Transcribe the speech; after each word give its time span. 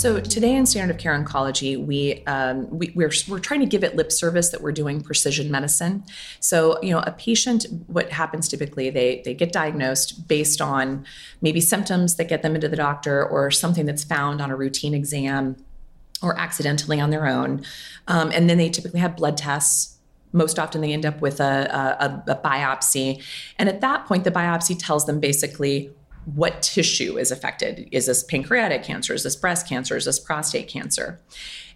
So 0.00 0.18
today 0.18 0.56
in 0.56 0.64
standard 0.64 0.94
of 0.94 0.98
care 0.98 1.12
oncology, 1.12 1.76
we, 1.76 2.24
um, 2.24 2.70
we 2.70 2.90
we're 2.94 3.12
we're 3.28 3.38
trying 3.38 3.60
to 3.60 3.66
give 3.66 3.84
it 3.84 3.96
lip 3.96 4.10
service 4.10 4.48
that 4.48 4.62
we're 4.62 4.72
doing 4.72 5.02
precision 5.02 5.50
medicine. 5.50 6.04
So 6.40 6.82
you 6.82 6.92
know, 6.92 7.00
a 7.00 7.12
patient, 7.12 7.66
what 7.86 8.10
happens 8.10 8.48
typically, 8.48 8.88
they 8.88 9.20
they 9.26 9.34
get 9.34 9.52
diagnosed 9.52 10.26
based 10.26 10.62
on 10.62 11.04
maybe 11.42 11.60
symptoms 11.60 12.16
that 12.16 12.30
get 12.30 12.40
them 12.40 12.54
into 12.54 12.66
the 12.66 12.76
doctor 12.76 13.22
or 13.22 13.50
something 13.50 13.84
that's 13.84 14.02
found 14.02 14.40
on 14.40 14.50
a 14.50 14.56
routine 14.56 14.94
exam 14.94 15.56
or 16.22 16.34
accidentally 16.38 16.98
on 16.98 17.10
their 17.10 17.26
own, 17.26 17.62
um, 18.08 18.32
and 18.32 18.48
then 18.48 18.56
they 18.56 18.70
typically 18.70 19.00
have 19.00 19.16
blood 19.16 19.36
tests 19.36 19.98
most 20.32 20.58
often 20.58 20.80
they 20.80 20.92
end 20.92 21.04
up 21.04 21.20
with 21.20 21.40
a, 21.40 22.24
a, 22.28 22.30
a, 22.30 22.36
biopsy. 22.36 23.20
And 23.58 23.68
at 23.68 23.80
that 23.80 24.06
point, 24.06 24.22
the 24.22 24.30
biopsy 24.30 24.76
tells 24.78 25.04
them 25.04 25.18
basically 25.18 25.90
what 26.34 26.62
tissue 26.62 27.18
is 27.18 27.30
affected. 27.30 27.88
Is 27.92 28.06
this 28.06 28.22
pancreatic 28.22 28.82
cancer? 28.82 29.14
Is 29.14 29.22
this 29.22 29.36
breast 29.36 29.68
cancer? 29.68 29.96
Is 29.96 30.04
this 30.04 30.18
prostate 30.18 30.68
cancer? 30.68 31.20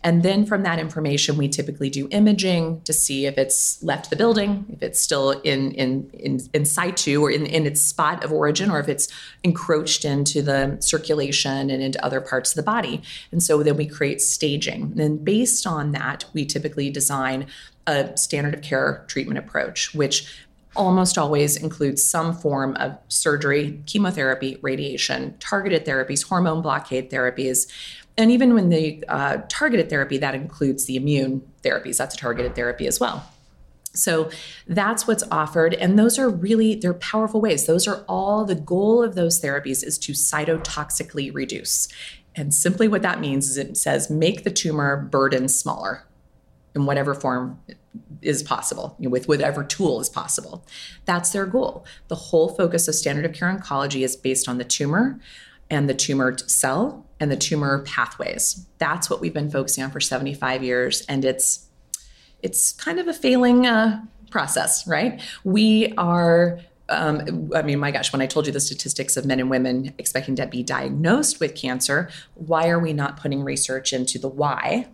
And 0.05 0.23
then 0.23 0.45
from 0.45 0.65
that 0.65 0.79
information, 0.79 1.39
we 1.39 1.49
typically 1.49 1.89
do 1.89 2.07
imaging 2.11 2.83
to 2.83 2.93
see 2.93 3.25
if 3.25 3.39
it's 3.39 3.83
left 3.83 4.11
the 4.11 4.17
building, 4.17 4.67
if 4.71 4.83
it's 4.83 5.01
still 5.01 5.31
in 5.31 5.73
in 5.73 6.11
in, 6.13 6.41
in 6.53 6.67
situ 6.67 7.23
or 7.23 7.31
in, 7.31 7.47
in 7.47 7.65
its 7.65 7.81
spot 7.81 8.23
of 8.23 8.31
origin, 8.31 8.71
or 8.71 8.79
if 8.79 8.89
it's 8.89 9.09
encroached 9.43 10.05
into 10.05 10.43
the 10.43 10.77
circulation 10.81 11.71
and 11.71 11.83
into 11.83 12.05
other 12.05 12.21
parts 12.21 12.51
of 12.51 12.57
the 12.57 12.63
body. 12.63 13.03
And 13.33 13.43
so 13.43 13.63
then 13.63 13.79
we 13.79 13.87
create 13.87 14.21
staging. 14.21 14.83
And 14.83 14.97
then 14.97 15.17
based 15.17 15.67
on 15.67 15.93
that, 15.93 16.27
we 16.35 16.45
typically 16.45 16.91
design 16.91 17.47
a 17.87 18.15
standard 18.17 18.53
of 18.53 18.61
care 18.61 19.05
treatment 19.09 19.39
approach, 19.39 19.95
which 19.95 20.31
almost 20.77 21.19
always 21.19 21.57
includes 21.57 22.03
some 22.03 22.35
form 22.35 22.77
of 22.77 22.97
surgery, 23.09 23.81
chemotherapy, 23.87 24.59
radiation, 24.63 25.37
targeted 25.39 25.85
therapies, 25.85 26.27
hormone 26.27 26.63
blockade 26.63 27.11
therapies. 27.11 27.71
And 28.17 28.31
even 28.31 28.55
when 28.55 28.69
the 28.69 29.05
uh, 29.09 29.39
targeted 29.49 29.91
therapy, 29.91 30.19
that 30.19 30.35
includes 30.35 30.87
the 30.87 30.97
immune 30.97 31.43
therapies, 31.63 31.97
that's 31.97 32.15
a 32.15 32.19
targeted 32.19 32.55
therapy 32.55 32.87
as 32.87 33.01
well. 33.01 33.29
So 33.95 34.31
that's 34.67 35.07
what's 35.07 35.23
offered. 35.31 35.75
And 35.75 35.99
those 35.99 36.19
are 36.19 36.29
really, 36.29 36.75
they're 36.75 36.95
powerful 36.95 37.41
ways. 37.41 37.67
Those 37.67 37.87
are 37.87 38.05
all 38.09 38.45
the 38.45 38.57
goal 38.57 39.03
of 39.03 39.15
those 39.15 39.41
therapies 39.41 39.85
is 39.85 39.99
to 39.99 40.13
cytotoxically 40.13 41.33
reduce. 41.33 41.89
And 42.35 42.53
simply 42.53 42.89
what 42.89 43.03
that 43.03 43.21
means 43.21 43.49
is 43.49 43.57
it 43.57 43.77
says 43.77 44.11
make 44.11 44.43
the 44.43 44.51
tumor 44.51 44.97
burden 44.97 45.47
smaller 45.49 46.05
in 46.75 46.87
whatever 46.87 47.15
form 47.15 47.61
is 48.23 48.43
possible 48.43 48.97
you 48.99 49.09
know, 49.09 49.11
with 49.11 49.29
whatever 49.29 49.65
tool 49.65 50.01
is 50.01 50.09
possible. 50.09 50.65
That's 51.05 51.31
their 51.31 51.47
goal. 51.47 51.85
The 52.09 52.15
whole 52.15 52.49
focus 52.49 52.89
of 52.89 52.95
standard 52.95 53.25
of 53.25 53.33
care 53.33 53.55
oncology 53.55 54.03
is 54.05 54.17
based 54.17 54.49
on 54.49 54.59
the 54.59 54.65
tumor 54.65 55.21
and 55.71 55.89
the 55.89 55.95
tumor 55.95 56.37
cell 56.39 57.07
and 57.21 57.31
the 57.31 57.37
tumor 57.37 57.83
pathways. 57.83 58.67
That's 58.79 59.09
what 59.09 59.21
we've 59.21 59.35
been 59.35 59.51
focusing 59.51 59.83
on 59.85 59.91
for 59.91 60.01
75 60.01 60.63
years, 60.63 61.03
and 61.09 61.25
it's 61.25 61.69
it's 62.43 62.73
kind 62.73 63.01
of 63.01 63.09
a 63.09 63.15
failing 63.15 63.67
uh, 63.67 64.05
process, 64.31 64.87
right? 64.87 65.23
We 65.45 65.95
are 65.97 66.61
um, 66.91 67.51
I 67.55 67.63
mean, 67.63 67.79
my 67.79 67.91
gosh, 67.91 68.13
when 68.13 68.21
I 68.21 68.27
told 68.27 68.47
you 68.47 68.53
the 68.53 68.61
statistics 68.61 69.17
of 69.17 69.25
men 69.25 69.41
and 69.41 69.49
women 69.49 69.95
expecting 69.97 70.37
to 70.37 70.47
be 70.47 70.63
diagnosed 70.63 71.41
with 71.41 71.55
cancer, 71.55 72.11
why 72.35 72.69
are 72.69 72.79
we 72.79 72.93
not 72.93 73.17
putting 73.17 73.43
research 73.43 73.95
into 73.95 74.19
the 74.19 74.29
why 74.29 74.89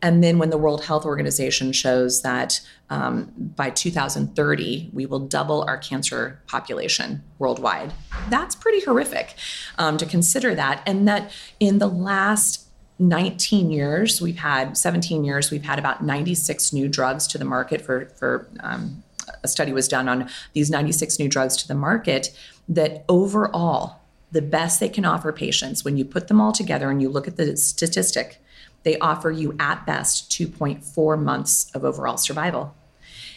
and 0.00 0.22
then 0.22 0.38
when 0.38 0.50
the 0.50 0.58
World 0.58 0.84
Health 0.84 1.04
Organization 1.04 1.72
shows 1.72 2.22
that 2.22 2.60
um, 2.90 3.32
by 3.56 3.70
2030, 3.70 4.90
we 4.92 5.06
will 5.06 5.20
double 5.20 5.62
our 5.62 5.78
cancer 5.78 6.40
population 6.46 7.22
worldwide, 7.38 7.92
that's 8.28 8.54
pretty 8.54 8.84
horrific 8.84 9.34
um, 9.78 9.96
to 9.96 10.06
consider 10.06 10.54
that. 10.54 10.82
And 10.86 11.08
that 11.08 11.30
in 11.58 11.78
the 11.78 11.88
last 11.88 12.66
19 12.98 13.70
years, 13.70 14.20
we've 14.20 14.38
had 14.38 14.76
17 14.76 15.24
years, 15.24 15.50
we've 15.50 15.64
had 15.64 15.78
about 15.78 16.04
96 16.04 16.72
new 16.72 16.88
drugs 16.88 17.26
to 17.28 17.38
the 17.38 17.44
market 17.44 17.80
for, 17.80 18.06
for 18.16 18.48
um, 18.60 19.02
a 19.42 19.48
study 19.48 19.72
was 19.72 19.88
done 19.88 20.08
on 20.08 20.28
these 20.52 20.70
96 20.70 21.18
new 21.18 21.28
drugs 21.28 21.56
to 21.58 21.68
the 21.68 21.74
market 21.74 22.36
that 22.68 23.04
overall, 23.08 24.00
the 24.30 24.42
best 24.42 24.80
they 24.80 24.88
can 24.88 25.04
offer 25.04 25.32
patients 25.32 25.84
when 25.84 25.96
you 25.96 26.04
put 26.04 26.28
them 26.28 26.40
all 26.40 26.52
together 26.52 26.90
and 26.90 27.02
you 27.02 27.08
look 27.08 27.28
at 27.28 27.36
the 27.36 27.56
statistic 27.56 28.42
they 28.82 28.98
offer 28.98 29.30
you 29.30 29.54
at 29.58 29.86
best 29.86 30.30
2.4 30.30 31.22
months 31.22 31.70
of 31.74 31.84
overall 31.84 32.16
survival. 32.16 32.74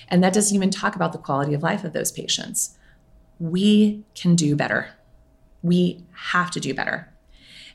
And 0.07 0.23
that 0.23 0.33
doesn't 0.33 0.55
even 0.55 0.69
talk 0.69 0.95
about 0.95 1.11
the 1.11 1.17
quality 1.17 1.53
of 1.53 1.63
life 1.63 1.83
of 1.83 1.93
those 1.93 2.11
patients. 2.11 2.77
We 3.39 4.03
can 4.13 4.35
do 4.35 4.55
better. 4.55 4.89
We 5.61 6.03
have 6.11 6.51
to 6.51 6.59
do 6.59 6.73
better. 6.73 7.11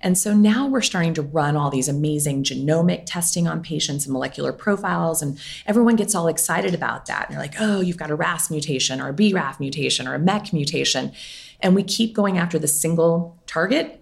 And 0.02 0.16
so 0.16 0.32
now 0.32 0.66
we're 0.66 0.80
starting 0.80 1.12
to 1.14 1.22
run 1.22 1.56
all 1.56 1.70
these 1.70 1.88
amazing 1.88 2.42
genomic 2.44 3.02
testing 3.04 3.46
on 3.46 3.62
patients 3.62 4.06
and 4.06 4.12
molecular 4.14 4.52
profiles, 4.52 5.20
and 5.20 5.38
everyone 5.66 5.96
gets 5.96 6.14
all 6.14 6.26
excited 6.26 6.72
about 6.72 7.04
that. 7.06 7.26
And 7.26 7.34
they're 7.34 7.42
like, 7.42 7.60
oh, 7.60 7.82
you've 7.82 7.98
got 7.98 8.10
a 8.10 8.14
RAS 8.14 8.50
mutation 8.50 9.00
or 9.00 9.08
a 9.08 9.12
BRAF 9.12 9.60
mutation 9.60 10.08
or 10.08 10.14
a 10.14 10.18
MEK 10.18 10.54
mutation. 10.54 11.12
And 11.60 11.74
we 11.74 11.82
keep 11.82 12.14
going 12.14 12.38
after 12.38 12.58
the 12.58 12.68
single 12.68 13.36
target 13.46 13.99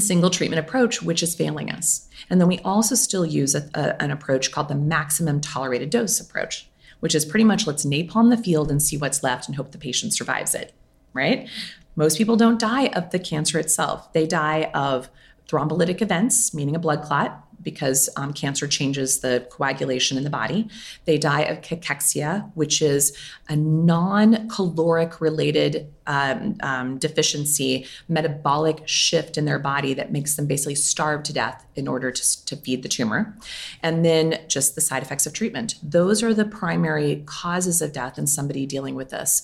single 0.00 0.30
treatment 0.30 0.60
approach, 0.60 1.02
which 1.02 1.22
is 1.22 1.34
failing 1.34 1.70
us. 1.70 2.08
And 2.30 2.40
then 2.40 2.48
we 2.48 2.58
also 2.60 2.94
still 2.94 3.26
use 3.26 3.54
a, 3.54 3.68
a, 3.74 4.00
an 4.02 4.10
approach 4.10 4.52
called 4.52 4.68
the 4.68 4.74
maximum 4.74 5.40
tolerated 5.40 5.90
dose 5.90 6.20
approach, 6.20 6.68
which 7.00 7.14
is 7.14 7.24
pretty 7.24 7.44
much 7.44 7.66
let's 7.66 7.84
napalm 7.84 8.30
the 8.30 8.42
field 8.42 8.70
and 8.70 8.82
see 8.82 8.96
what's 8.96 9.22
left 9.22 9.46
and 9.46 9.56
hope 9.56 9.72
the 9.72 9.78
patient 9.78 10.14
survives 10.14 10.54
it, 10.54 10.72
right? 11.12 11.48
Most 11.96 12.18
people 12.18 12.36
don't 12.36 12.58
die 12.58 12.86
of 12.88 13.10
the 13.10 13.18
cancer 13.18 13.58
itself. 13.58 14.12
They 14.12 14.26
die 14.26 14.70
of 14.74 15.08
thrombolytic 15.48 16.00
events, 16.02 16.54
meaning 16.54 16.74
a 16.74 16.80
blood 16.80 17.02
clot. 17.02 17.43
Because 17.64 18.08
um, 18.16 18.32
cancer 18.32 18.68
changes 18.68 19.20
the 19.20 19.46
coagulation 19.50 20.16
in 20.16 20.24
the 20.24 20.30
body. 20.30 20.68
They 21.06 21.18
die 21.18 21.42
of 21.42 21.62
cachexia, 21.62 22.50
which 22.54 22.82
is 22.82 23.16
a 23.48 23.56
non 23.56 24.48
caloric 24.48 25.20
related 25.20 25.92
um, 26.06 26.56
um, 26.62 26.98
deficiency, 26.98 27.86
metabolic 28.08 28.86
shift 28.86 29.38
in 29.38 29.46
their 29.46 29.58
body 29.58 29.94
that 29.94 30.12
makes 30.12 30.36
them 30.36 30.46
basically 30.46 30.74
starve 30.74 31.22
to 31.24 31.32
death 31.32 31.64
in 31.74 31.88
order 31.88 32.10
to, 32.10 32.46
to 32.46 32.56
feed 32.56 32.82
the 32.82 32.88
tumor. 32.88 33.36
And 33.82 34.04
then 34.04 34.38
just 34.48 34.74
the 34.74 34.80
side 34.80 35.02
effects 35.02 35.26
of 35.26 35.32
treatment. 35.32 35.76
Those 35.82 36.22
are 36.22 36.34
the 36.34 36.44
primary 36.44 37.22
causes 37.26 37.80
of 37.80 37.92
death 37.92 38.18
in 38.18 38.26
somebody 38.26 38.66
dealing 38.66 38.94
with 38.94 39.10
this. 39.10 39.42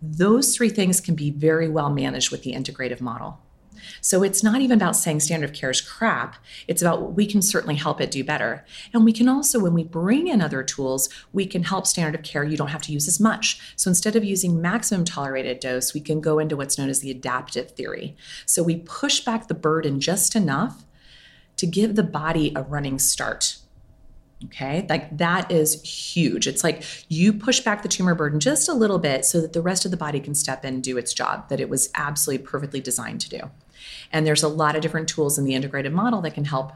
Those 0.00 0.56
three 0.56 0.68
things 0.68 1.00
can 1.00 1.14
be 1.14 1.30
very 1.30 1.68
well 1.68 1.90
managed 1.90 2.30
with 2.30 2.42
the 2.42 2.52
integrative 2.52 3.00
model. 3.00 3.40
So 4.00 4.22
it's 4.22 4.42
not 4.42 4.60
even 4.60 4.76
about 4.76 4.96
saying 4.96 5.20
standard 5.20 5.50
of 5.50 5.56
care 5.56 5.70
is 5.70 5.80
crap. 5.80 6.36
It's 6.66 6.82
about 6.82 7.14
we 7.14 7.26
can 7.26 7.42
certainly 7.42 7.76
help 7.76 8.00
it 8.00 8.10
do 8.10 8.24
better. 8.24 8.64
And 8.92 9.04
we 9.04 9.12
can 9.12 9.28
also, 9.28 9.60
when 9.60 9.74
we 9.74 9.84
bring 9.84 10.28
in 10.28 10.40
other 10.40 10.62
tools, 10.62 11.08
we 11.32 11.46
can 11.46 11.64
help 11.64 11.86
standard 11.86 12.18
of 12.18 12.24
care. 12.24 12.44
You 12.44 12.56
don't 12.56 12.68
have 12.68 12.82
to 12.82 12.92
use 12.92 13.08
as 13.08 13.20
much. 13.20 13.60
So 13.76 13.88
instead 13.88 14.16
of 14.16 14.24
using 14.24 14.60
maximum 14.60 15.04
tolerated 15.04 15.60
dose, 15.60 15.94
we 15.94 16.00
can 16.00 16.20
go 16.20 16.38
into 16.38 16.56
what's 16.56 16.78
known 16.78 16.88
as 16.88 17.00
the 17.00 17.10
adaptive 17.10 17.72
theory. 17.72 18.16
So 18.46 18.62
we 18.62 18.76
push 18.76 19.20
back 19.20 19.48
the 19.48 19.54
burden 19.54 20.00
just 20.00 20.34
enough 20.34 20.84
to 21.56 21.66
give 21.66 21.96
the 21.96 22.02
body 22.02 22.52
a 22.54 22.62
running 22.62 22.98
start. 22.98 23.57
Okay, 24.44 24.86
like 24.88 25.16
that 25.18 25.50
is 25.50 25.82
huge. 25.82 26.46
It's 26.46 26.62
like 26.62 26.84
you 27.08 27.32
push 27.32 27.58
back 27.58 27.82
the 27.82 27.88
tumor 27.88 28.14
burden 28.14 28.38
just 28.38 28.68
a 28.68 28.72
little 28.72 29.00
bit 29.00 29.24
so 29.24 29.40
that 29.40 29.52
the 29.52 29.60
rest 29.60 29.84
of 29.84 29.90
the 29.90 29.96
body 29.96 30.20
can 30.20 30.34
step 30.34 30.64
in 30.64 30.74
and 30.74 30.82
do 30.82 30.96
its 30.96 31.12
job 31.12 31.48
that 31.48 31.58
it 31.58 31.68
was 31.68 31.90
absolutely 31.96 32.46
perfectly 32.46 32.80
designed 32.80 33.20
to 33.22 33.28
do. 33.28 33.50
And 34.12 34.24
there's 34.24 34.44
a 34.44 34.48
lot 34.48 34.76
of 34.76 34.82
different 34.82 35.08
tools 35.08 35.38
in 35.38 35.44
the 35.44 35.54
integrated 35.54 35.92
model 35.92 36.20
that 36.20 36.34
can 36.34 36.44
help 36.44 36.72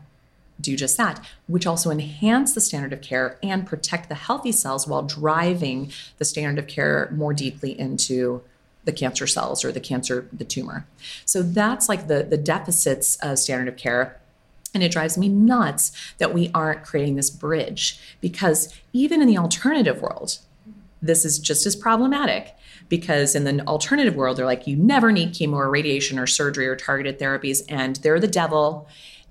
do 0.60 0.76
just 0.76 0.96
that, 0.96 1.24
which 1.46 1.66
also 1.66 1.90
enhance 1.90 2.52
the 2.52 2.60
standard 2.60 2.92
of 2.92 3.00
care 3.00 3.38
and 3.42 3.66
protect 3.66 4.08
the 4.08 4.14
healthy 4.14 4.52
cells 4.52 4.86
while 4.86 5.02
driving 5.02 5.92
the 6.18 6.24
standard 6.24 6.58
of 6.58 6.68
care 6.68 7.10
more 7.14 7.32
deeply 7.32 7.78
into 7.78 8.42
the 8.84 8.92
cancer 8.92 9.26
cells 9.26 9.64
or 9.64 9.70
the 9.70 9.80
cancer, 9.80 10.28
the 10.32 10.44
tumor. 10.44 10.86
So 11.24 11.42
that's 11.42 11.88
like 11.88 12.08
the, 12.08 12.24
the 12.24 12.36
deficits 12.36 13.16
of 13.16 13.38
standard 13.38 13.68
of 13.68 13.76
care. 13.76 14.18
And 14.74 14.82
it 14.82 14.92
drives 14.92 15.18
me 15.18 15.28
nuts 15.28 15.92
that 16.18 16.32
we 16.32 16.50
aren't 16.54 16.82
creating 16.82 17.16
this 17.16 17.30
bridge 17.30 18.00
because 18.20 18.74
even 18.92 19.20
in 19.20 19.28
the 19.28 19.38
alternative 19.38 20.00
world, 20.00 20.38
this 21.02 21.24
is 21.24 21.38
just 21.38 21.66
as 21.66 21.76
problematic 21.76 22.54
because 22.88 23.34
in 23.34 23.44
the 23.44 23.66
alternative 23.66 24.14
world 24.14 24.36
they're 24.36 24.46
like 24.46 24.66
you 24.66 24.76
never 24.76 25.10
need 25.10 25.32
chemo 25.32 25.54
or 25.54 25.70
radiation 25.70 26.18
or 26.18 26.26
surgery 26.26 26.66
or 26.66 26.76
targeted 26.76 27.18
therapies 27.18 27.62
and 27.68 27.96
they're 27.96 28.20
the 28.20 28.28
devil 28.28 28.88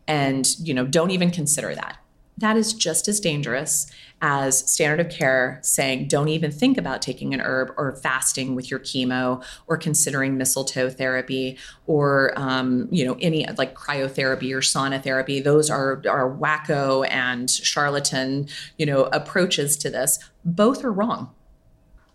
and 0.07 0.57
you 0.59 0.73
know 0.73 0.85
don't 0.85 1.11
even 1.11 1.31
consider 1.31 1.73
that 1.73 1.97
that 2.41 2.57
is 2.57 2.73
just 2.73 3.07
as 3.07 3.19
dangerous 3.19 3.89
as 4.21 4.69
standard 4.71 4.99
of 5.03 5.11
care 5.11 5.59
saying 5.63 6.07
don't 6.07 6.27
even 6.27 6.51
think 6.51 6.77
about 6.77 7.01
taking 7.01 7.33
an 7.33 7.39
herb 7.39 7.71
or 7.77 7.95
fasting 7.95 8.53
with 8.53 8.69
your 8.69 8.79
chemo 8.79 9.43
or 9.67 9.77
considering 9.77 10.37
mistletoe 10.37 10.89
therapy 10.89 11.57
or 11.87 12.33
um, 12.35 12.87
you 12.91 13.05
know 13.05 13.17
any 13.21 13.47
like 13.57 13.73
cryotherapy 13.73 14.53
or 14.53 14.59
sauna 14.59 15.01
therapy 15.01 15.39
those 15.39 15.69
are 15.69 16.01
are 16.09 16.29
wacko 16.29 17.07
and 17.09 17.49
charlatan 17.49 18.47
you 18.77 18.85
know 18.85 19.05
approaches 19.05 19.77
to 19.77 19.89
this 19.89 20.19
both 20.43 20.83
are 20.83 20.91
wrong 20.91 21.29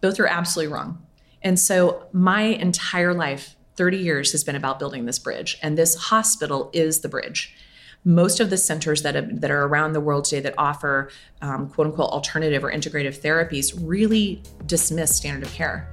both 0.00 0.20
are 0.20 0.26
absolutely 0.26 0.72
wrong 0.72 1.02
and 1.46 1.60
so 1.60 2.08
my 2.12 2.42
entire 2.42 3.14
life, 3.14 3.54
30 3.76 3.98
years, 3.98 4.32
has 4.32 4.42
been 4.42 4.56
about 4.56 4.80
building 4.80 5.06
this 5.06 5.20
bridge. 5.20 5.58
And 5.62 5.78
this 5.78 5.94
hospital 5.94 6.70
is 6.72 7.02
the 7.02 7.08
bridge. 7.08 7.54
Most 8.04 8.40
of 8.40 8.50
the 8.50 8.56
centers 8.56 9.02
that, 9.02 9.14
have, 9.14 9.40
that 9.40 9.50
are 9.50 9.64
around 9.64 9.92
the 9.92 10.00
world 10.00 10.24
today 10.24 10.40
that 10.40 10.54
offer 10.58 11.10
um, 11.42 11.68
quote 11.68 11.88
unquote 11.88 12.10
alternative 12.10 12.62
or 12.64 12.70
integrative 12.70 13.20
therapies 13.20 13.76
really 13.80 14.42
dismiss 14.66 15.16
standard 15.16 15.46
of 15.46 15.52
care. 15.52 15.92